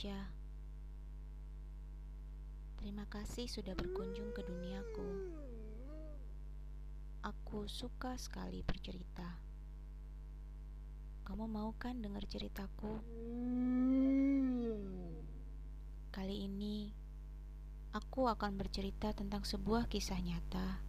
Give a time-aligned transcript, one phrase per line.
[0.00, 0.32] Tasya.
[2.80, 5.28] Terima kasih sudah berkunjung ke duniaku.
[7.20, 9.28] Aku suka sekali bercerita.
[11.28, 12.96] Kamu mau kan dengar ceritaku?
[16.08, 16.88] Kali ini
[17.92, 20.80] aku akan bercerita tentang sebuah kisah nyata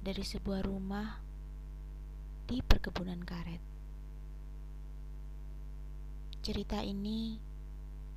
[0.00, 1.20] dari sebuah rumah
[2.48, 3.71] di perkebunan karet.
[6.42, 7.38] Cerita ini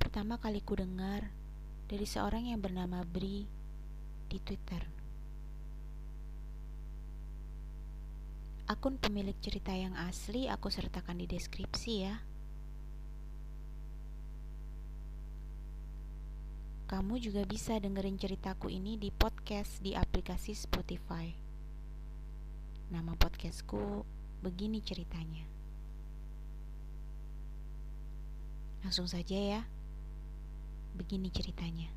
[0.02, 1.30] pertama kali ku dengar
[1.86, 3.46] dari seorang yang bernama Bri
[4.26, 4.82] di Twitter.
[8.66, 12.18] Akun pemilik cerita yang asli aku sertakan di deskripsi ya.
[16.90, 21.30] Kamu juga bisa dengerin ceritaku ini di podcast di aplikasi Spotify.
[22.90, 24.02] Nama podcastku
[24.42, 25.55] begini ceritanya.
[28.86, 29.66] Langsung saja ya.
[30.94, 31.90] Begini ceritanya.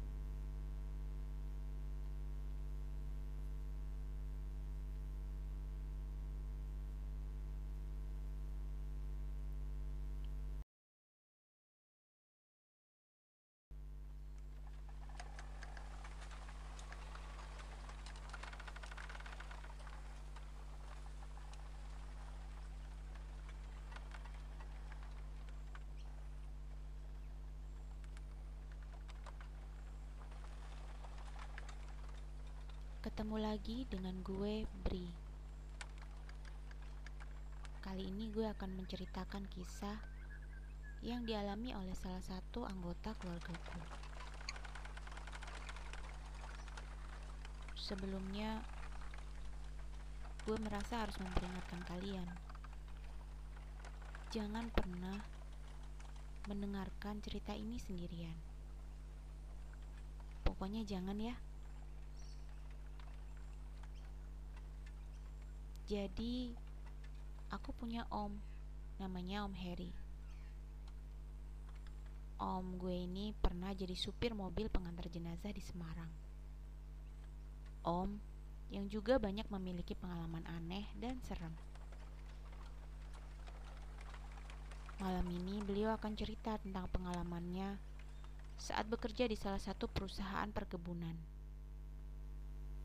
[33.59, 35.03] Lagi dengan gue, Bri.
[37.83, 39.99] Kali ini gue akan menceritakan kisah
[41.03, 43.83] yang dialami oleh salah satu anggota keluargaku.
[47.75, 48.63] Sebelumnya,
[50.47, 52.31] gue merasa harus memperingatkan kalian.
[54.31, 55.19] Jangan pernah
[56.47, 58.39] mendengarkan cerita ini sendirian.
[60.47, 61.48] Pokoknya jangan ya.
[65.89, 66.53] Jadi,
[67.49, 68.29] aku punya om,
[69.01, 69.89] namanya Om Harry.
[72.37, 76.13] Om gue ini pernah jadi supir mobil pengantar jenazah di Semarang.
[77.81, 78.21] Om
[78.69, 81.57] yang juga banyak memiliki pengalaman aneh dan serem.
[85.01, 87.81] Malam ini beliau akan cerita tentang pengalamannya
[88.61, 91.38] saat bekerja di salah satu perusahaan perkebunan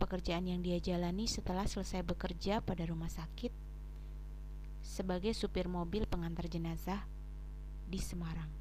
[0.05, 3.49] pekerjaan yang dia jalani setelah selesai bekerja pada rumah sakit
[4.85, 7.09] sebagai supir mobil pengantar jenazah
[7.89, 8.53] di Semarang.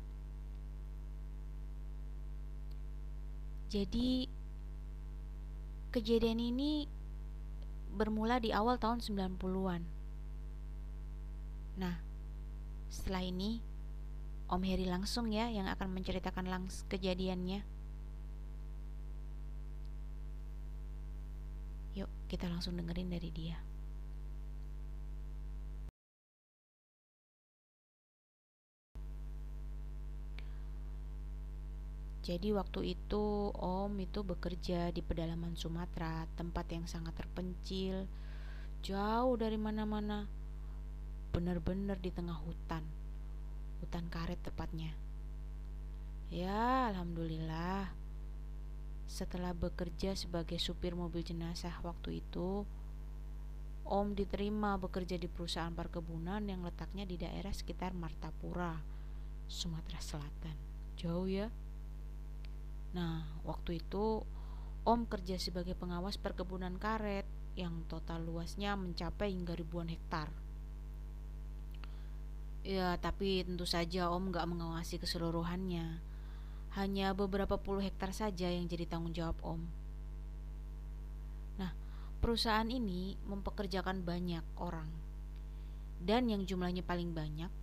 [3.67, 4.31] Jadi
[5.91, 6.87] kejadian ini
[7.93, 9.81] bermula di awal tahun 90-an.
[11.77, 11.95] Nah,
[12.89, 13.61] setelah ini
[14.49, 17.65] Om Heri langsung ya yang akan menceritakan langsung kejadiannya.
[21.97, 23.61] Yuk, kita langsung dengerin dari dia.
[32.25, 38.09] Jadi waktu itu Om itu bekerja di pedalaman Sumatera, tempat yang sangat terpencil,
[38.81, 40.25] jauh dari mana-mana.
[41.35, 42.81] Benar-benar di tengah hutan.
[43.83, 44.95] Hutan karet tepatnya.
[46.33, 48.02] Ya, alhamdulillah
[49.13, 52.65] setelah bekerja sebagai supir mobil jenazah waktu itu,
[53.83, 58.79] Om diterima bekerja di perusahaan perkebunan yang letaknya di daerah sekitar Martapura,
[59.45, 60.55] Sumatera Selatan.
[60.97, 61.51] Jauh ya?
[62.97, 64.23] Nah, waktu itu
[64.87, 70.33] Om kerja sebagai pengawas perkebunan karet yang total luasnya mencapai hingga ribuan hektar.
[72.63, 76.12] Ya, tapi tentu saja Om gak mengawasi keseluruhannya
[76.73, 79.61] hanya beberapa puluh hektar saja yang jadi tanggung jawab Om.
[81.61, 81.71] Nah,
[82.17, 84.89] perusahaan ini mempekerjakan banyak orang.
[86.01, 87.53] Dan yang jumlahnya paling banyak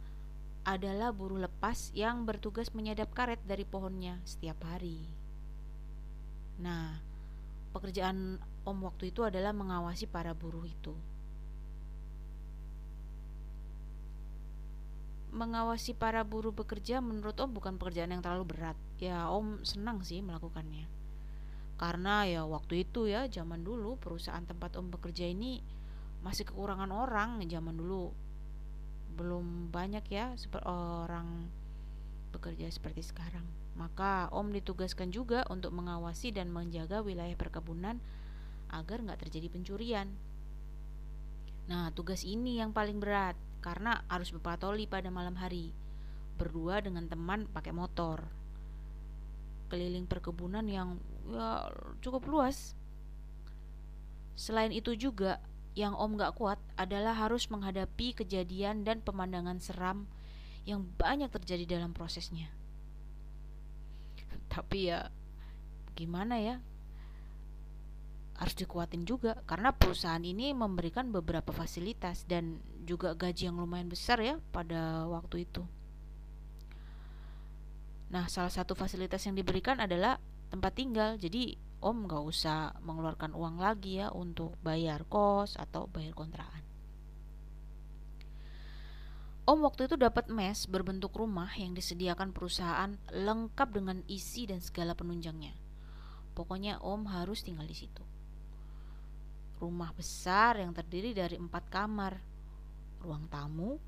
[0.62, 5.02] adalah buruh lepas yang bertugas menyadap karet dari pohonnya setiap hari.
[6.62, 7.02] Nah,
[7.74, 10.94] pekerjaan Om waktu itu adalah mengawasi para buruh itu.
[15.30, 18.74] mengawasi para buruh bekerja menurut Om bukan pekerjaan yang terlalu berat.
[19.00, 20.84] Ya Om senang sih melakukannya.
[21.80, 25.64] Karena ya waktu itu ya zaman dulu perusahaan tempat Om bekerja ini
[26.20, 28.12] masih kekurangan orang zaman dulu
[29.16, 30.36] belum banyak ya
[30.68, 31.48] orang
[32.36, 33.48] bekerja seperti sekarang.
[33.80, 37.96] Maka Om ditugaskan juga untuk mengawasi dan menjaga wilayah perkebunan
[38.68, 40.12] agar nggak terjadi pencurian.
[41.72, 45.72] Nah, tugas ini yang paling berat karena harus berpatroli pada malam hari.
[46.40, 48.39] berdua dengan teman pakai motor.
[49.70, 50.98] Keliling perkebunan yang
[51.30, 51.70] ya
[52.02, 52.74] cukup luas.
[54.34, 55.38] Selain itu juga
[55.78, 60.10] yang Om gak kuat adalah harus menghadapi kejadian dan pemandangan seram
[60.66, 62.50] yang banyak terjadi dalam prosesnya.
[64.52, 65.08] Tapi ya
[65.94, 66.56] gimana ya?
[68.40, 72.58] Harus dikuatin juga karena perusahaan ini memberikan beberapa fasilitas dan
[72.88, 75.62] juga gaji yang lumayan besar ya pada waktu itu.
[78.10, 80.18] Nah, salah satu fasilitas yang diberikan adalah
[80.50, 81.14] tempat tinggal.
[81.14, 86.60] Jadi, Om nggak usah mengeluarkan uang lagi ya untuk bayar kos atau bayar kontrakan.
[89.48, 94.92] Om waktu itu dapat mes berbentuk rumah yang disediakan perusahaan lengkap dengan isi dan segala
[94.92, 95.56] penunjangnya.
[96.36, 98.04] Pokoknya Om harus tinggal di situ.
[99.56, 102.20] Rumah besar yang terdiri dari empat kamar,
[103.00, 103.80] ruang tamu,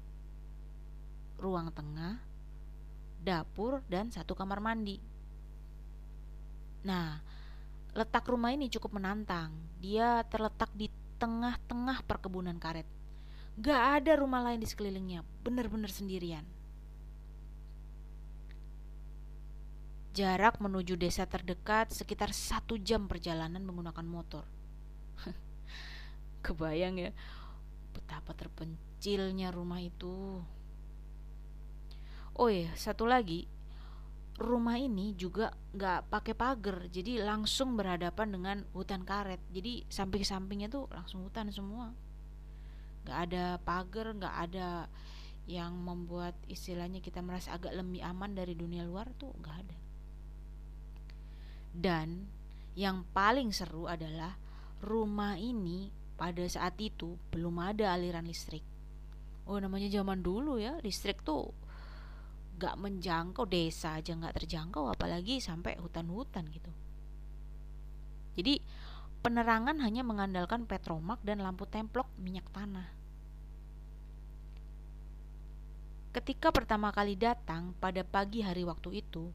[1.36, 2.31] ruang tengah,
[3.22, 4.98] dapur, dan satu kamar mandi.
[6.82, 7.22] Nah,
[7.94, 9.54] letak rumah ini cukup menantang.
[9.78, 10.90] Dia terletak di
[11.22, 12.86] tengah-tengah perkebunan karet.
[13.62, 16.42] Gak ada rumah lain di sekelilingnya, benar-benar sendirian.
[20.12, 24.44] Jarak menuju desa terdekat sekitar satu jam perjalanan menggunakan motor.
[26.44, 27.10] Kebayang ya,
[27.96, 30.42] betapa terpencilnya rumah itu.
[32.32, 33.44] Oh iya, satu lagi,
[34.40, 39.40] rumah ini juga nggak pakai pagar, jadi langsung berhadapan dengan hutan karet.
[39.52, 41.92] Jadi samping-sampingnya tuh langsung hutan semua.
[43.04, 44.88] Nggak ada pagar, nggak ada
[45.44, 49.76] yang membuat istilahnya kita merasa agak lebih aman dari dunia luar tuh nggak ada.
[51.72, 52.28] Dan
[52.72, 54.40] yang paling seru adalah
[54.80, 58.64] rumah ini pada saat itu belum ada aliran listrik.
[59.44, 61.50] Oh namanya zaman dulu ya listrik tuh
[62.58, 66.72] gak menjangkau desa aja gak terjangkau apalagi sampai hutan-hutan gitu
[68.36, 68.60] jadi
[69.22, 72.88] penerangan hanya mengandalkan petromak dan lampu templok minyak tanah
[76.12, 79.32] ketika pertama kali datang pada pagi hari waktu itu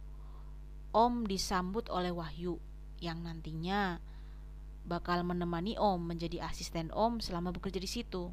[0.98, 2.58] Om disambut oleh Wahyu
[2.98, 4.02] yang nantinya
[4.88, 8.32] bakal menemani Om menjadi asisten Om selama bekerja di situ.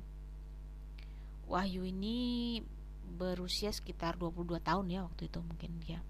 [1.44, 2.62] Wahyu ini
[3.04, 6.00] berusia sekitar 22 tahun ya waktu itu mungkin dia.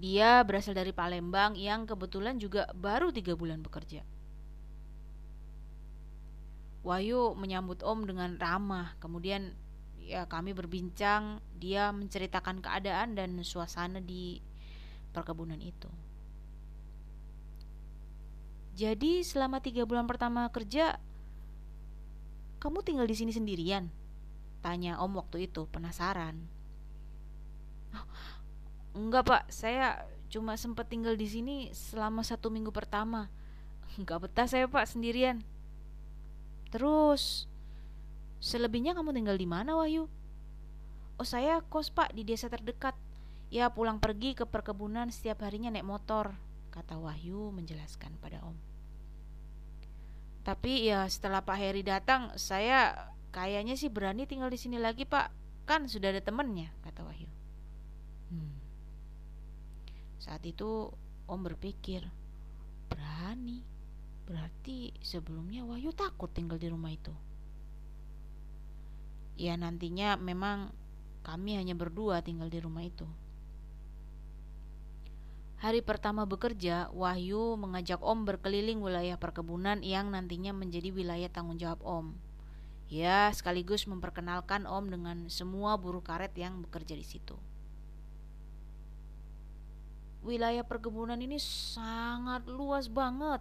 [0.00, 4.00] Dia berasal dari Palembang yang kebetulan juga baru tiga bulan bekerja.
[6.80, 8.96] Wahyu menyambut Om dengan ramah.
[8.96, 9.52] Kemudian
[10.00, 14.40] ya kami berbincang, dia menceritakan keadaan dan suasana di
[15.12, 15.92] perkebunan itu.
[18.80, 20.96] Jadi selama tiga bulan pertama kerja,
[22.56, 23.99] kamu tinggal di sini sendirian?
[24.60, 26.36] Tanya Om waktu itu, penasaran.
[27.96, 28.06] Oh,
[28.94, 33.26] enggak pak, saya cuma sempat tinggal di sini selama satu minggu pertama.
[33.98, 35.42] Enggak betah saya pak sendirian.
[36.70, 37.50] Terus,
[38.38, 40.06] selebihnya kamu tinggal di mana Wahyu?
[41.20, 42.94] Oh saya kos pak di desa terdekat.
[43.50, 46.38] Ya pulang pergi ke perkebunan setiap harinya naik motor,
[46.70, 48.54] kata Wahyu menjelaskan pada Om.
[50.40, 55.30] Tapi ya setelah Pak Heri datang, saya Kayaknya sih berani tinggal di sini lagi pak.
[55.66, 57.30] Kan sudah ada temennya Kata Wahyu.
[58.30, 58.54] Hmm.
[60.18, 60.90] Saat itu
[61.30, 62.02] Om berpikir
[62.90, 63.62] Berani?
[64.26, 67.14] Berarti sebelumnya Wahyu takut tinggal di rumah itu.
[69.38, 70.74] Ya nantinya memang
[71.20, 73.04] Kami hanya berdua tinggal di rumah itu.
[75.60, 81.84] Hari pertama bekerja, Wahyu mengajak Om berkeliling wilayah perkebunan yang nantinya menjadi wilayah tanggung jawab
[81.84, 82.16] Om.
[82.90, 87.38] Ya, sekaligus memperkenalkan Om dengan semua buruh karet yang bekerja di situ.
[90.26, 93.38] Wilayah perkebunan ini sangat luas banget.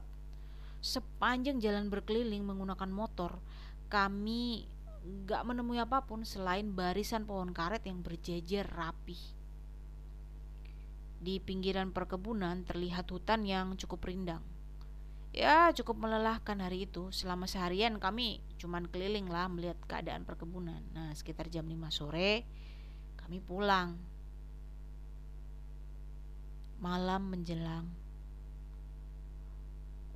[0.85, 3.41] Sepanjang jalan berkeliling menggunakan motor,
[3.89, 4.69] kami
[5.25, 9.17] gak menemui apa pun selain barisan pohon karet yang berjejer rapi.
[11.19, 14.58] Di pinggiran perkebunan terlihat hutan yang cukup rindang
[15.39, 17.15] Ya cukup melelahkan hari itu.
[17.15, 20.83] Selama seharian kami cuman keliling lah melihat keadaan perkebunan.
[20.91, 22.43] Nah sekitar jam 5 sore
[23.15, 23.95] kami pulang.
[26.83, 27.87] Malam menjelang.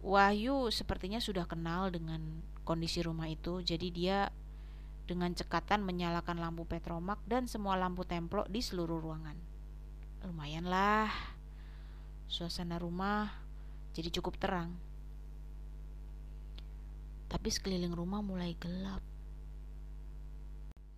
[0.04, 3.64] Wahyu sepertinya sudah kenal dengan kondisi rumah itu.
[3.64, 4.28] Jadi dia
[5.08, 9.40] dengan cekatan menyalakan lampu petromak dan semua lampu templok di seluruh ruangan.
[10.28, 11.08] Lumayan lah
[12.28, 13.32] Suasana rumah
[13.96, 14.83] jadi cukup terang
[17.34, 19.02] tapi sekeliling rumah mulai gelap,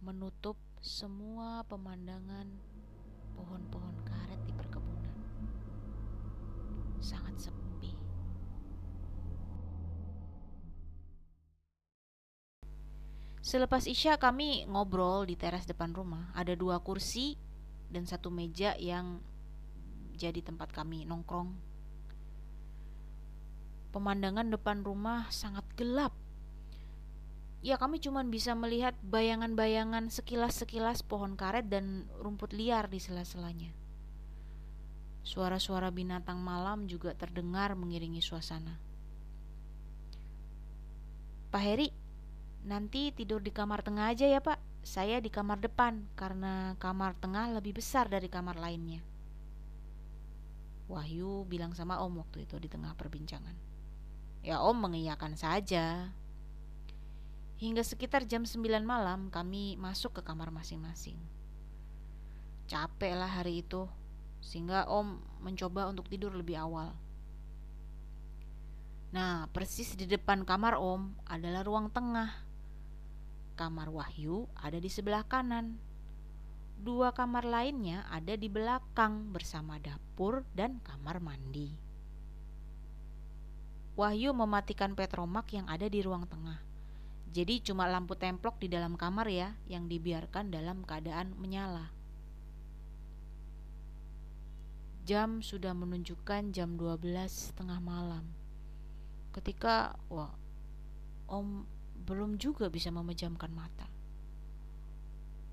[0.03, 2.43] menutup semua pemandangan
[3.39, 5.15] pohon-pohon karet di perkebunan.
[6.99, 7.95] Sangat sepi.
[13.39, 16.35] Selepas Isya kami ngobrol di teras depan rumah.
[16.35, 17.39] Ada dua kursi
[17.87, 19.23] dan satu meja yang
[20.19, 21.55] jadi tempat kami nongkrong.
[23.95, 26.24] Pemandangan depan rumah sangat gelap.
[27.65, 33.73] Ya kami cuma bisa melihat bayangan-bayangan sekilas-sekilas pohon karet dan rumput liar di sela-selanya.
[35.25, 38.77] Suara-suara binatang malam juga terdengar mengiringi suasana.
[41.49, 41.89] Pak Heri,
[42.65, 47.53] Nanti tidur di kamar tengah aja ya pak Saya di kamar depan Karena kamar tengah
[47.53, 49.05] lebih besar dari kamar lainnya
[50.89, 53.53] Wahyu bilang sama om waktu itu di tengah perbincangan
[54.41, 56.09] Ya om mengiyakan saja
[57.55, 61.15] Hingga sekitar jam 9 malam kami masuk ke kamar masing-masing
[62.67, 63.87] Capek lah hari itu
[64.43, 66.91] Sehingga om mencoba untuk tidur lebih awal
[69.15, 72.35] Nah, persis di depan kamar Om adalah ruang tengah
[73.55, 75.79] Kamar Wahyu ada di sebelah kanan.
[76.75, 81.71] Dua kamar lainnya ada di belakang bersama dapur dan kamar mandi.
[83.95, 86.64] Wahyu mematikan petromak yang ada di ruang tengah.
[87.35, 91.91] Jadi cuma lampu templok di dalam kamar ya yang dibiarkan dalam keadaan menyala.
[95.03, 97.03] Jam sudah menunjukkan jam 12
[97.59, 98.23] tengah malam.
[99.35, 100.31] Ketika wah
[101.27, 101.67] Om
[102.07, 103.91] belum juga bisa memejamkan mata.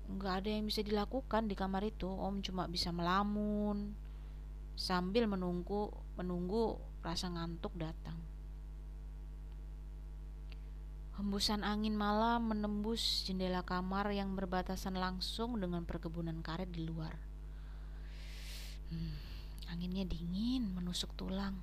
[0.07, 3.91] Nggak ada yang bisa dilakukan di kamar itu, Om cuma bisa melamun
[4.79, 8.32] sambil menunggu menunggu rasa ngantuk datang.
[11.13, 17.13] Hembusan angin malam menembus jendela kamar yang berbatasan langsung dengan perkebunan karet di luar.
[18.89, 19.13] Hmm,
[19.69, 21.61] anginnya dingin, menusuk tulang.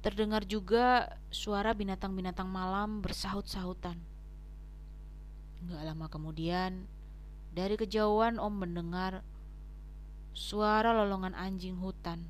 [0.00, 3.98] Terdengar juga suara binatang-binatang malam bersahut-sahutan.
[5.66, 6.86] Gak lama kemudian,
[7.50, 9.26] dari kejauhan Om mendengar
[10.32, 12.24] suara lolongan anjing hutan.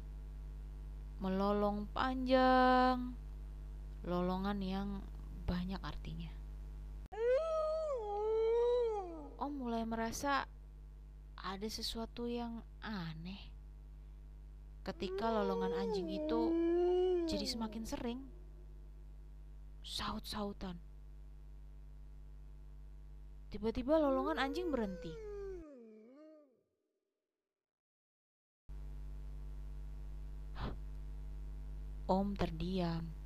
[1.20, 3.14] Melolong panjang,
[4.04, 4.88] lolongan yang
[5.44, 6.32] banyak artinya.
[9.40, 10.44] Om mulai merasa
[11.40, 13.40] ada sesuatu yang aneh
[14.84, 16.40] ketika lolongan anjing itu
[17.28, 18.20] jadi semakin sering
[19.84, 20.76] saut-sautan.
[23.50, 25.12] Tiba-tiba lolongan anjing berhenti.
[32.06, 33.19] Om terdiam.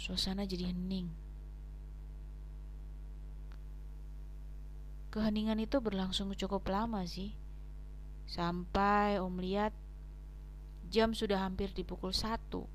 [0.00, 1.12] Suasana jadi hening.
[5.12, 7.36] Keheningan itu berlangsung cukup lama sih.
[8.24, 9.76] Sampai Om lihat
[10.90, 12.66] Jam sudah hampir di pukul satu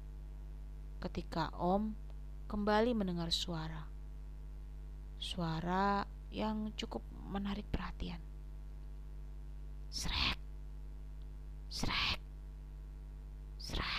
[1.01, 1.98] ketika Om
[2.46, 3.89] kembali mendengar suara.
[5.17, 8.22] Suara yang cukup menarik perhatian.
[9.89, 10.38] Srek,
[11.67, 12.22] srek,
[13.58, 13.94] srek.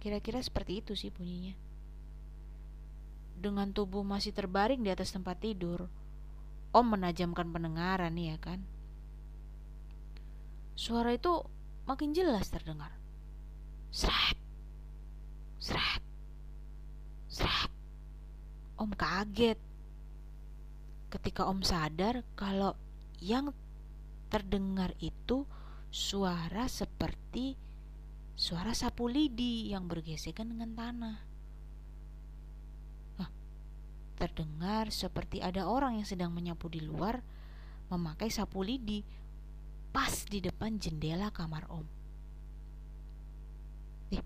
[0.00, 1.54] Kira-kira seperti itu sih bunyinya.
[3.40, 5.86] Dengan tubuh masih terbaring di atas tempat tidur,
[6.70, 8.62] Om menajamkan pendengaran ya kan
[10.80, 11.44] Suara itu
[11.84, 12.88] makin jelas terdengar.
[13.92, 14.40] Seret,
[15.60, 16.00] seret,
[17.28, 17.68] seret.
[18.80, 19.60] Om kaget
[21.12, 22.72] ketika Om sadar kalau
[23.20, 23.52] yang
[24.32, 25.44] terdengar itu
[25.92, 27.60] suara seperti
[28.40, 31.16] suara sapu lidi yang bergesekan dengan tanah.
[33.20, 33.30] Nah,
[34.16, 37.20] terdengar seperti ada orang yang sedang menyapu di luar
[37.92, 39.04] memakai sapu lidi
[39.92, 41.84] pas di depan jendela kamar Om.
[44.16, 44.24] Eh,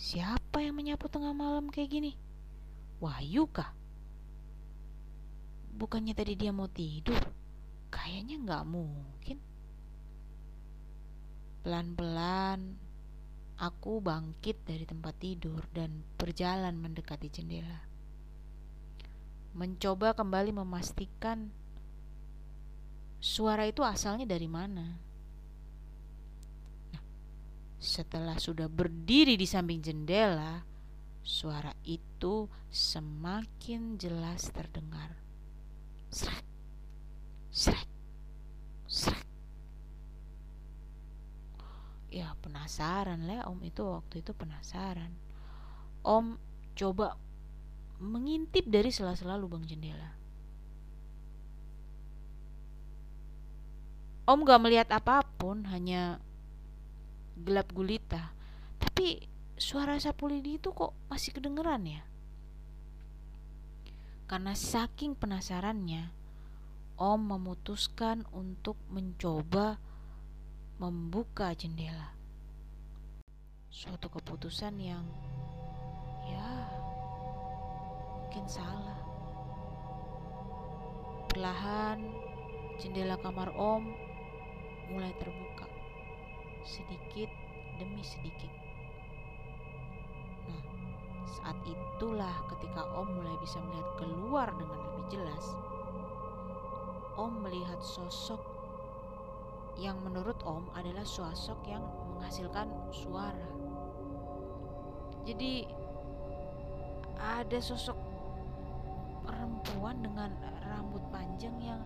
[0.00, 2.16] siapa yang menyapu tengah malam kayak gini?
[3.04, 3.76] Wahyu kah?
[5.76, 7.20] Bukannya tadi dia mau tidur?
[7.92, 9.36] Kayaknya nggak mungkin.
[11.60, 12.91] Pelan-pelan
[13.58, 17.84] aku bangkit dari tempat tidur dan berjalan mendekati jendela.
[19.52, 21.52] Mencoba kembali memastikan
[23.20, 24.96] suara itu asalnya dari mana?
[26.96, 27.04] Nah,
[27.76, 30.64] setelah sudah berdiri di samping jendela,
[31.20, 35.14] suara itu semakin jelas terdengar.
[36.08, 36.44] Srek,
[37.52, 37.88] srek,
[38.88, 39.31] srek.
[42.12, 45.08] Ya penasaran lah om itu waktu itu penasaran.
[46.04, 46.36] Om
[46.76, 47.16] coba
[47.96, 50.12] mengintip dari sela-sela lubang jendela.
[54.28, 56.20] Om gak melihat apa pun, hanya
[57.34, 58.30] gelap gulita.
[58.76, 59.24] Tapi
[59.56, 62.02] suara sapu lidi itu kok masih kedengeran ya?
[64.28, 66.12] Karena saking penasarannya,
[67.00, 69.80] Om memutuskan untuk mencoba
[70.82, 72.10] membuka jendela.
[73.70, 75.06] Suatu keputusan yang
[76.26, 76.50] ya
[78.18, 78.98] mungkin salah.
[81.30, 82.02] Perlahan
[82.82, 83.94] jendela kamar Om
[84.90, 85.70] mulai terbuka
[86.66, 87.30] sedikit
[87.78, 88.50] demi sedikit.
[90.50, 90.66] Nah,
[91.30, 95.46] saat itulah ketika Om mulai bisa melihat keluar dengan lebih jelas.
[97.14, 98.51] Om melihat sosok
[99.82, 101.82] yang menurut Om adalah sosok yang
[102.14, 103.50] menghasilkan suara.
[105.26, 105.66] Jadi
[107.18, 107.98] ada sosok
[109.26, 110.30] perempuan dengan
[110.70, 111.82] rambut panjang yang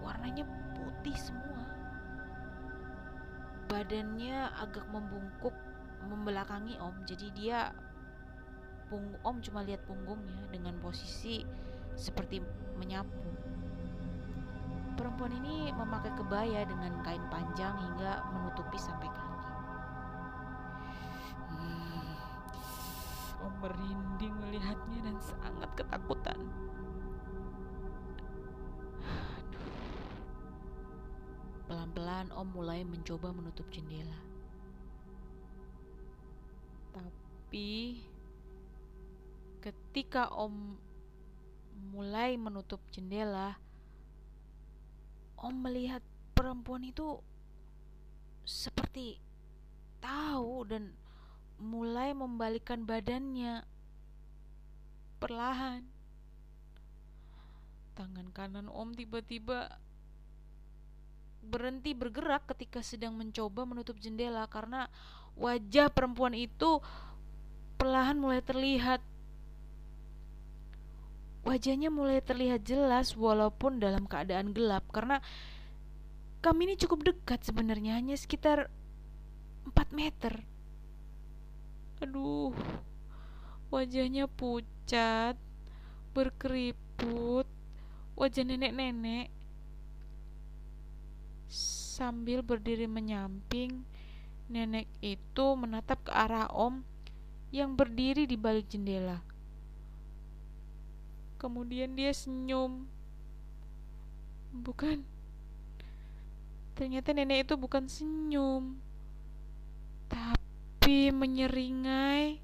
[0.00, 1.68] warnanya putih semua.
[3.68, 5.52] Badannya agak membungkuk
[6.08, 7.60] membelakangi Om, jadi dia
[9.24, 11.44] Om cuma lihat punggungnya dengan posisi
[11.92, 12.40] seperti
[12.80, 13.41] menyapu.
[14.92, 19.40] Perempuan ini memakai kebaya dengan kain panjang hingga menutupi sampai kaki.
[21.48, 22.12] Hmm,
[23.42, 26.38] Om merinding melihatnya dan sangat ketakutan.
[31.72, 34.20] Pelan-pelan Om mulai mencoba menutup jendela.
[36.92, 37.96] Tapi
[39.64, 40.76] ketika Om
[41.96, 43.56] mulai menutup jendela,
[45.42, 46.02] Om melihat
[46.38, 47.18] perempuan itu
[48.46, 49.18] seperti
[49.98, 50.94] tahu dan
[51.62, 53.66] mulai membalikkan badannya
[55.22, 55.86] perlahan.
[57.94, 59.70] Tangan kanan Om tiba-tiba
[61.42, 64.86] berhenti bergerak ketika sedang mencoba menutup jendela karena
[65.34, 66.78] wajah perempuan itu
[67.78, 69.02] perlahan mulai terlihat.
[71.42, 75.18] Wajahnya mulai terlihat jelas walaupun dalam keadaan gelap karena
[76.38, 78.70] kami ini cukup dekat sebenarnya hanya sekitar
[79.66, 80.42] 4 meter.
[82.02, 82.54] Aduh.
[83.72, 85.34] Wajahnya pucat,
[86.12, 87.48] berkeriput,
[88.14, 89.32] wajah nenek-nenek
[91.92, 93.84] Sambil berdiri menyamping,
[94.48, 96.80] nenek itu menatap ke arah Om
[97.52, 99.20] yang berdiri di balik jendela.
[101.42, 102.86] Kemudian dia senyum.
[104.54, 105.02] Bukan.
[106.78, 108.78] Ternyata nenek itu bukan senyum,
[110.06, 112.38] tapi menyeringai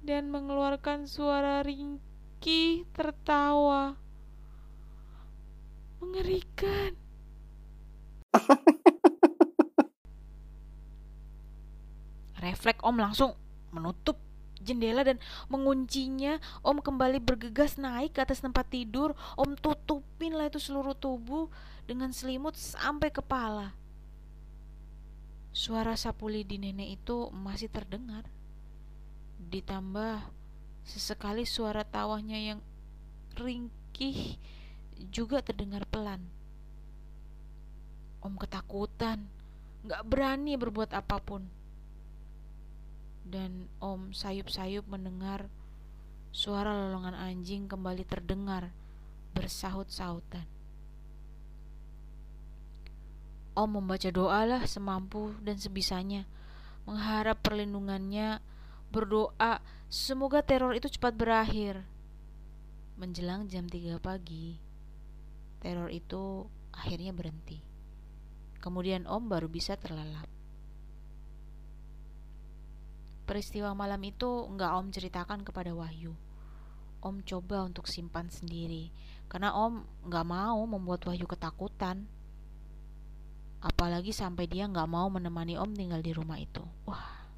[0.00, 4.00] dan mengeluarkan suara ringkih tertawa.
[6.00, 6.96] Mengerikan.
[12.40, 13.36] Refleks Om langsung
[13.70, 14.29] menutup
[14.60, 15.16] jendela dan
[15.48, 16.38] menguncinya.
[16.60, 19.16] Om kembali bergegas naik ke atas tempat tidur.
[19.34, 21.48] Om tutupin lah itu seluruh tubuh
[21.88, 23.74] dengan selimut sampai kepala.
[25.50, 28.22] Suara sapu lidi nenek itu masih terdengar.
[29.50, 30.22] Ditambah
[30.86, 32.60] sesekali suara tawanya yang
[33.34, 34.38] ringkih
[35.10, 36.22] juga terdengar pelan.
[38.20, 39.24] Om ketakutan,
[39.88, 41.59] gak berani berbuat apa pun.
[43.30, 45.46] Dan Om sayup-sayup mendengar
[46.34, 48.74] suara lolongan anjing kembali terdengar
[49.38, 50.42] bersahut-sahutan.
[53.54, 56.26] Om membaca doa lah semampu dan sebisanya,
[56.90, 58.42] mengharap perlindungannya,
[58.90, 61.86] berdoa semoga teror itu cepat berakhir.
[62.98, 64.58] Menjelang jam 3 pagi,
[65.62, 67.62] teror itu akhirnya berhenti.
[68.58, 70.39] Kemudian Om baru bisa terlelap.
[73.30, 76.18] Peristiwa malam itu nggak Om ceritakan kepada Wahyu.
[76.98, 78.90] Om coba untuk simpan sendiri,
[79.30, 82.10] karena Om nggak mau membuat Wahyu ketakutan.
[83.62, 86.58] Apalagi sampai dia nggak mau menemani Om tinggal di rumah itu.
[86.90, 87.30] Wah,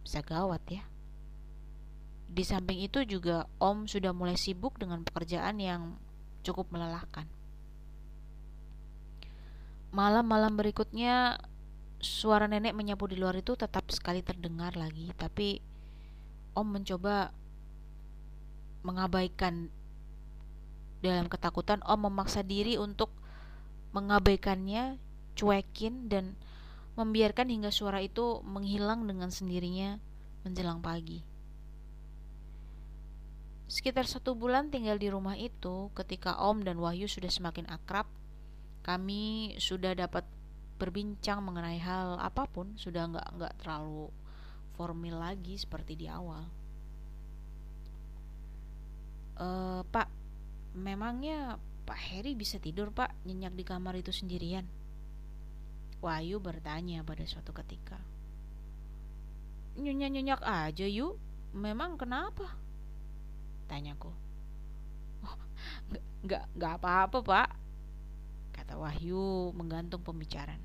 [0.00, 0.80] bisa gawat ya.
[2.32, 6.00] Di samping itu juga Om sudah mulai sibuk dengan pekerjaan yang
[6.40, 7.28] cukup melelahkan.
[9.92, 11.36] Malam-malam berikutnya
[12.02, 15.62] suara nenek menyapu di luar itu tetap sekali terdengar lagi, tapi
[16.52, 17.32] Om mencoba
[18.84, 19.72] mengabaikan
[21.00, 23.08] dalam ketakutan Om memaksa diri untuk
[23.96, 24.98] mengabaikannya,
[25.38, 26.36] cuekin dan
[26.98, 29.96] membiarkan hingga suara itu menghilang dengan sendirinya
[30.44, 31.24] menjelang pagi.
[33.70, 38.04] Sekitar satu bulan tinggal di rumah itu, ketika Om dan Wahyu sudah semakin akrab,
[38.84, 40.28] kami sudah dapat
[40.76, 44.10] berbincang mengenai hal apa pun, sudah nggak nggak terlalu
[44.74, 46.42] formal lagi seperti di awal.
[49.36, 49.48] E,
[49.86, 50.08] Pak,
[50.76, 54.64] memangnya Pak Heri bisa tidur Pak nyenyak di kamar itu sendirian?
[56.02, 57.94] Wahyu bertanya pada suatu ketika.
[59.78, 61.16] Nyenyak-nyenyak aja yuk,
[61.54, 62.58] memang kenapa?
[63.70, 64.10] Tanyaku.
[65.22, 65.38] Oh,
[66.26, 67.48] nggak nggak apa-apa pak,
[68.62, 70.62] kata Wahyu menggantung pembicaraan.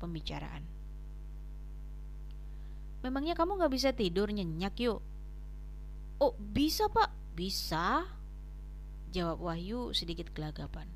[0.00, 0.64] Pembicaraan.
[3.04, 5.04] Memangnya kamu nggak bisa tidur nyenyak yuk?
[6.16, 8.08] Oh bisa pak, bisa.
[9.12, 10.88] Jawab Wahyu sedikit gelagapan.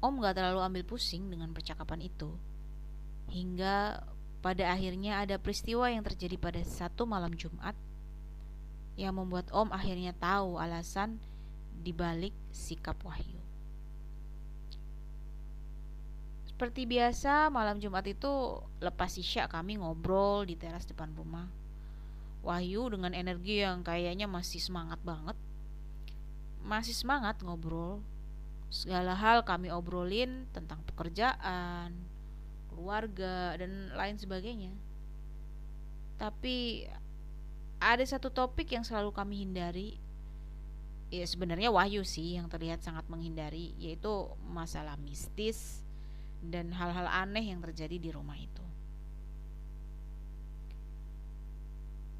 [0.00, 2.32] Om gak terlalu ambil pusing dengan percakapan itu.
[3.28, 4.00] Hingga
[4.40, 7.74] pada akhirnya ada peristiwa yang terjadi pada satu malam Jumat
[8.94, 11.20] yang membuat Om akhirnya tahu alasan
[11.82, 13.37] dibalik sikap Wahyu.
[16.58, 21.46] Seperti biasa, malam Jumat itu lepas isya kami ngobrol di teras depan rumah.
[22.42, 25.38] Wahyu dengan energi yang kayaknya masih semangat banget.
[26.66, 28.02] Masih semangat ngobrol.
[28.74, 31.94] Segala hal kami obrolin tentang pekerjaan,
[32.74, 34.74] keluarga, dan lain sebagainya.
[36.18, 36.90] Tapi
[37.78, 39.94] ada satu topik yang selalu kami hindari.
[41.14, 45.86] Ya sebenarnya Wahyu sih yang terlihat sangat menghindari, yaitu masalah mistis
[46.44, 48.64] dan hal-hal aneh yang terjadi di rumah itu.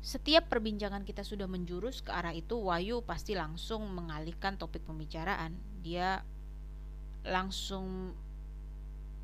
[0.02, 5.52] Setiap perbincangan kita sudah menjurus ke arah itu, Wahyu pasti langsung mengalihkan topik pembicaraan.
[5.84, 6.24] Dia
[7.28, 8.16] langsung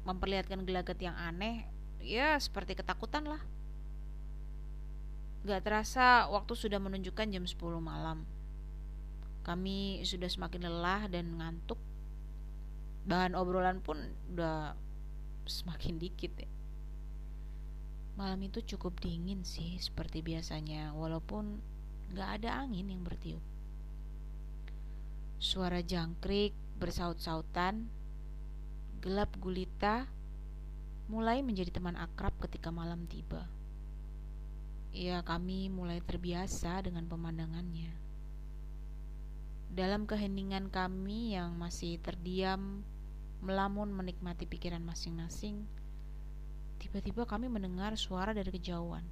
[0.04, 1.64] memperlihatkan gelagat yang aneh
[2.04, 3.40] ya seperti ketakutan lah
[5.44, 8.28] Gak terasa waktu sudah menunjukkan jam 10 malam
[9.44, 11.80] Kami sudah semakin lelah dan ngantuk
[13.04, 14.00] Bahan obrolan pun
[14.32, 14.72] udah
[15.44, 16.48] semakin dikit ya
[18.14, 21.60] Malam itu cukup dingin sih seperti biasanya Walaupun
[22.16, 23.42] gak ada angin yang bertiup
[25.36, 27.86] Suara jangkrik bersaut-sautan
[29.04, 30.08] gelap gulita
[31.12, 33.44] mulai menjadi teman akrab ketika malam tiba.
[34.94, 37.92] Ya, kami mulai terbiasa dengan pemandangannya.
[39.74, 42.86] Dalam keheningan kami yang masih terdiam,
[43.44, 45.68] melamun menikmati pikiran masing-masing,
[46.80, 49.04] tiba-tiba kami mendengar suara dari kejauhan.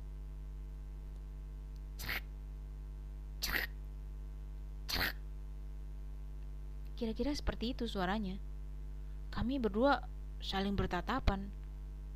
[6.97, 8.41] Kira-kira seperti itu suaranya.
[9.35, 10.01] Kami berdua
[10.41, 11.51] saling bertatapan,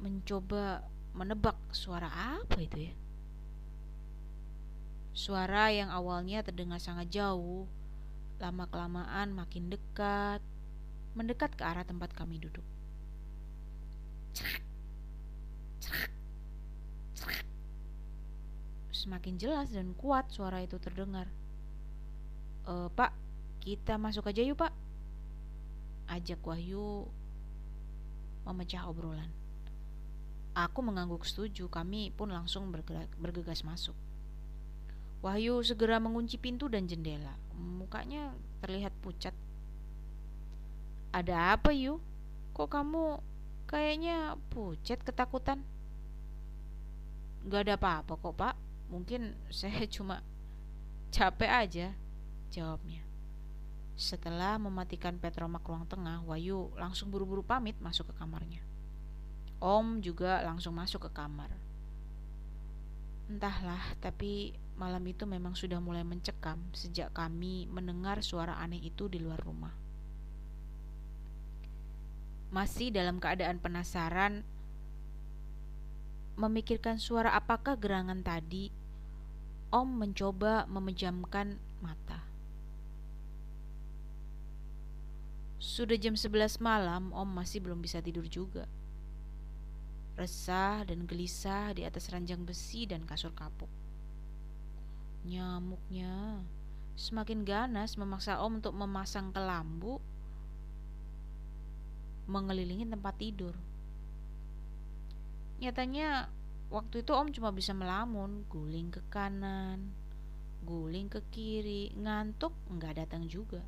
[0.00, 0.85] mencoba
[1.16, 2.09] menebak suara
[2.40, 2.94] apa itu ya.
[5.16, 7.64] Suara yang awalnya terdengar sangat jauh,
[8.37, 10.44] lama-kelamaan makin dekat,
[11.16, 12.62] mendekat ke arah tempat kami duduk.
[18.92, 21.26] Semakin jelas dan kuat suara itu terdengar.
[22.68, 23.16] E, pak,
[23.64, 24.70] kita masuk aja yuk pak
[26.07, 27.07] ajak Wahyu
[28.46, 29.31] memecah obrolan.
[30.57, 32.72] Aku mengangguk setuju, kami pun langsung
[33.20, 33.92] bergegas masuk.
[35.20, 37.35] Wahyu segera mengunci pintu dan jendela.
[37.52, 38.33] Mukanya
[38.64, 39.35] terlihat pucat.
[41.16, 41.96] Ada apa, Yu?
[42.52, 43.24] Kok kamu
[43.64, 45.64] kayaknya pucat ketakutan?
[47.48, 48.55] Gak ada apa-apa kok, Pak.
[48.92, 50.20] Mungkin saya cuma
[51.09, 51.88] capek aja,
[52.52, 53.00] jawabnya.
[53.96, 58.61] Setelah mematikan petromak ruang tengah, Wayu langsung buru-buru pamit masuk ke kamarnya.
[59.57, 61.48] Om juga langsung masuk ke kamar.
[63.33, 69.16] Entahlah, tapi malam itu memang sudah mulai mencekam sejak kami mendengar suara aneh itu di
[69.16, 69.86] luar rumah.
[72.55, 74.47] Masih dalam keadaan penasaran,
[76.37, 78.71] memikirkan suara apakah gerangan tadi,
[79.67, 82.23] Om mencoba memejamkan mata.
[85.59, 88.71] Sudah jam 11 malam, Om masih belum bisa tidur juga.
[90.15, 93.69] Resah dan gelisah di atas ranjang besi dan kasur kapuk.
[95.27, 96.41] Nyamuknya
[96.95, 99.99] semakin ganas memaksa Om untuk memasang kelambu
[102.27, 103.55] mengelilingi tempat tidur.
[105.62, 106.29] Nyatanya
[106.69, 109.95] waktu itu Om cuma bisa melamun, guling ke kanan,
[110.67, 113.62] guling ke kiri, ngantuk nggak datang juga.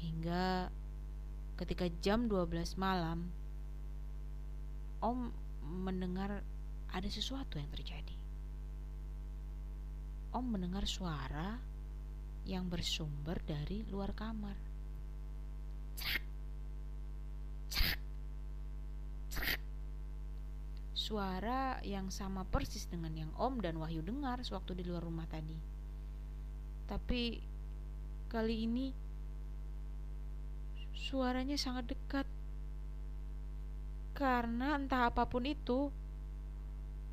[0.00, 0.72] Hingga
[1.58, 3.28] ketika jam 12 malam
[4.98, 5.30] Om
[5.62, 6.42] mendengar
[6.90, 8.16] ada sesuatu yang terjadi.
[10.34, 11.54] Om mendengar suara
[12.48, 14.56] yang bersumber dari luar kamar.
[20.92, 25.56] Suara yang sama persis dengan yang Om dan Wahyu dengar sewaktu di luar rumah tadi.
[26.84, 27.40] Tapi
[28.28, 28.92] kali ini
[30.92, 32.28] suaranya sangat dekat.
[34.12, 35.88] Karena entah apa pun itu,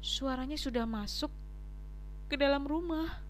[0.03, 1.29] suaranya sudah masuk
[2.27, 3.23] ke dalam rumah.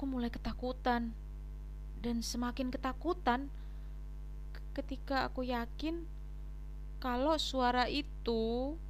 [0.00, 1.12] Aku mulai ketakutan
[2.00, 3.52] dan semakin ketakutan
[4.72, 6.08] ketika aku yakin
[7.04, 8.80] kalau suara itu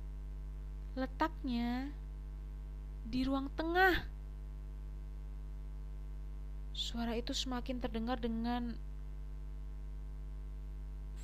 [0.95, 1.91] letaknya
[3.03, 4.07] di ruang tengah.
[6.79, 8.79] Suara itu semakin terdengar dengan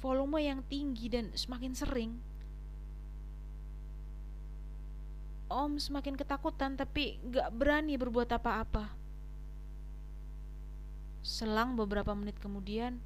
[0.03, 2.19] volume yang tinggi dan semakin sering.
[5.47, 9.06] Om semakin ketakutan tapi gak berani berbuat apa-apa.
[11.27, 13.03] Selang beberapa menit kemudian,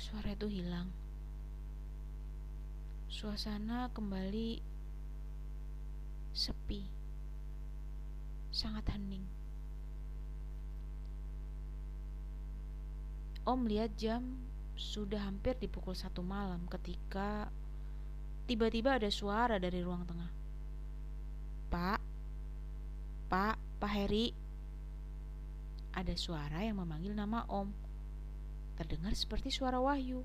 [0.00, 0.88] suara itu hilang.
[3.12, 4.64] Suasana kembali
[6.32, 6.80] sepi,
[8.48, 9.20] sangat hening.
[13.44, 14.24] Om lihat jam
[14.80, 17.52] sudah hampir di pukul satu malam ketika
[18.48, 20.32] tiba-tiba ada suara dari ruang tengah.
[21.68, 22.00] Pak,
[23.28, 24.45] Pak, Pak Heri.
[25.96, 27.72] Ada suara yang memanggil nama Om.
[28.76, 30.20] Terdengar seperti suara Wahyu.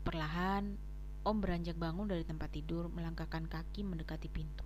[0.00, 0.80] Perlahan,
[1.20, 4.64] Om beranjak bangun dari tempat tidur, melangkahkan kaki mendekati pintu.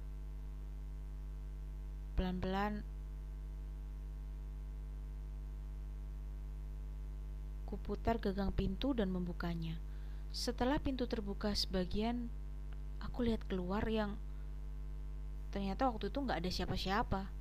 [2.15, 2.87] Pelan-pelan,
[7.69, 9.77] Kuputar gagang pintu dan membukanya.
[10.33, 12.33] Setelah pintu terbuka sebagian,
[12.97, 14.17] aku lihat keluar yang
[15.53, 17.38] ternyata waktu itu nggak ada siapa-siapa.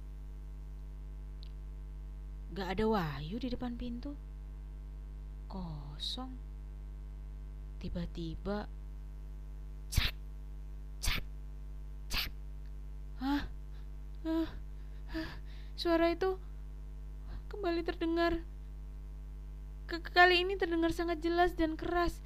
[2.55, 4.15] Gak ada Wahyu di depan pintu.
[5.47, 6.31] Kosong.
[7.77, 8.67] Tiba-tiba
[9.91, 10.15] cek,
[10.99, 11.23] cek,
[12.11, 12.31] cek.
[13.21, 13.43] Hah?
[14.25, 14.47] Hah?
[15.77, 16.35] Suara itu
[17.47, 18.41] kembali terdengar
[19.87, 22.19] kali ini terdengar sangat jelas dan keras.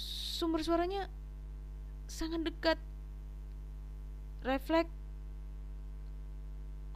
[0.00, 1.06] Sumber suaranya
[2.10, 2.78] sangat dekat.
[4.42, 4.99] Refleks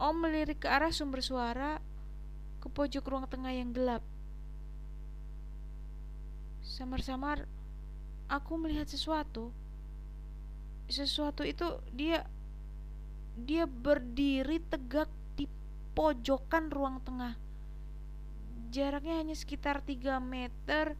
[0.05, 1.81] Om melirik ke arah sumber suara
[2.61, 4.05] ke pojok ruang tengah yang gelap.
[6.61, 7.49] Samar-samar
[8.29, 9.49] aku melihat sesuatu.
[10.85, 12.21] Sesuatu itu dia
[13.33, 15.49] dia berdiri tegak di
[15.97, 17.33] pojokan ruang tengah
[18.75, 20.99] Jaraknya hanya sekitar 3 meter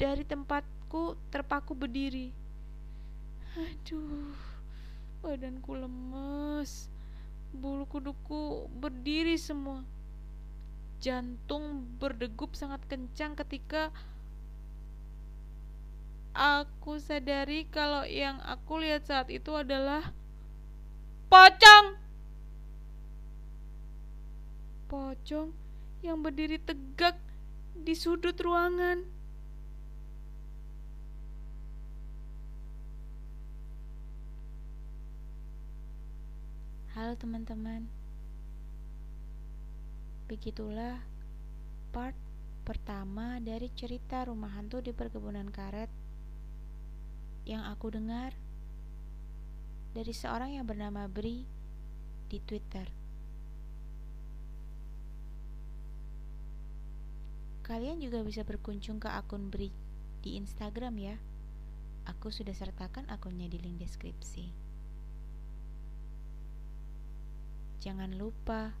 [0.00, 2.32] dari tempatku terpaku berdiri.
[3.52, 4.32] Aduh,
[5.20, 6.89] badanku lemes.
[7.50, 9.82] Bulu kuduku berdiri semua.
[11.00, 13.90] Jantung berdegup sangat kencang ketika
[16.30, 20.14] aku sadari kalau yang aku lihat saat itu adalah
[21.26, 21.98] pocong.
[24.86, 25.50] Pocong
[26.06, 27.18] yang berdiri tegak
[27.74, 29.19] di sudut ruangan.
[37.00, 37.88] Halo teman-teman.
[40.28, 41.00] Begitulah
[41.96, 42.12] part
[42.68, 45.88] pertama dari cerita rumah hantu di perkebunan karet
[47.48, 48.36] yang aku dengar
[49.96, 51.48] dari seorang yang bernama Bri
[52.28, 52.84] di Twitter.
[57.64, 59.72] Kalian juga bisa berkunjung ke akun Bri
[60.20, 61.16] di Instagram ya.
[62.04, 64.59] Aku sudah sertakan akunnya di link deskripsi.
[67.80, 68.76] Jangan lupa,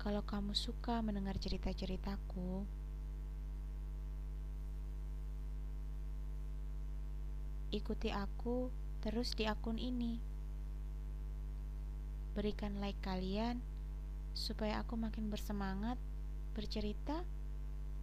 [0.00, 2.64] kalau kamu suka mendengar cerita-ceritaku,
[7.68, 8.72] ikuti aku
[9.04, 10.16] terus di akun ini.
[12.32, 13.60] Berikan like kalian
[14.32, 16.00] supaya aku makin bersemangat
[16.56, 17.20] bercerita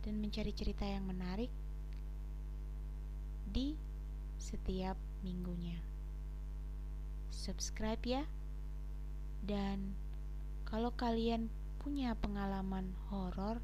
[0.05, 1.49] dan mencari cerita yang menarik
[3.49, 3.73] di
[4.37, 5.81] setiap minggunya.
[7.33, 8.23] Subscribe ya.
[9.41, 9.97] Dan
[10.65, 11.49] kalau kalian
[11.81, 13.57] punya pengalaman horor,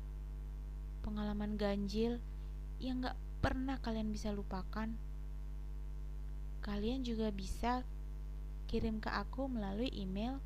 [1.05, 2.17] pengalaman ganjil
[2.81, 4.89] yang gak pernah kalian bisa lupakan,
[6.65, 7.85] kalian juga bisa
[8.67, 10.43] kirim ke aku melalui email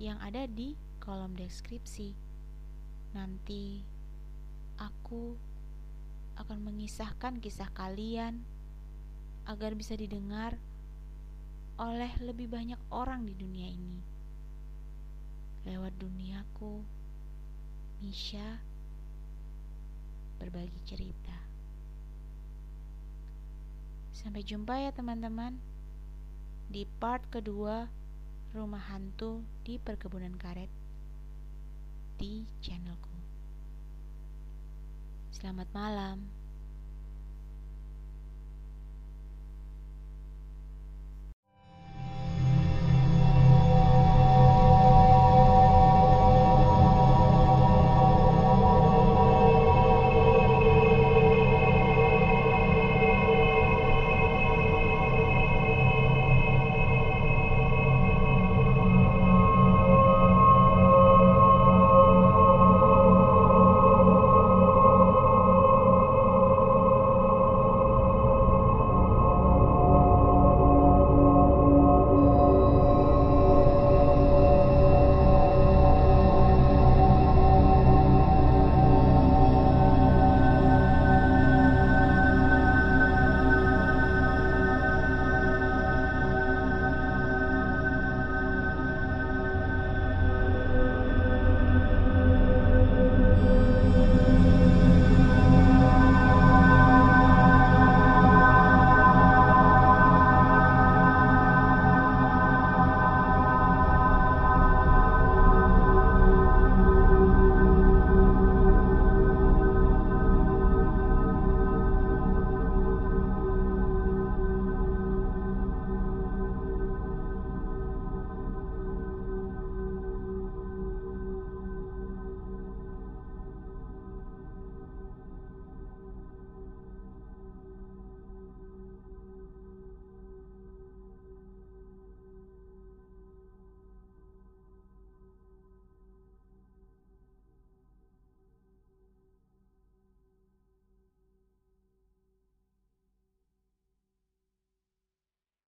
[0.00, 2.16] yang ada di kolom deskripsi.
[3.12, 3.84] Nanti
[4.80, 5.36] aku
[6.40, 8.40] akan mengisahkan kisah kalian
[9.44, 10.56] agar bisa didengar
[11.76, 14.09] oleh lebih banyak orang di dunia ini.
[15.68, 16.80] Lewat duniaku,
[18.00, 18.64] Misha
[20.40, 21.36] berbagi cerita.
[24.16, 25.60] Sampai jumpa ya teman-teman
[26.72, 27.92] di part kedua
[28.56, 30.72] Rumah Hantu di Perkebunan Karet
[32.16, 33.12] di channelku.
[35.32, 36.39] Selamat malam.